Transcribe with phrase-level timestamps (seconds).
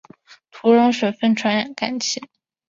[0.49, 2.27] 土壤水分传感器。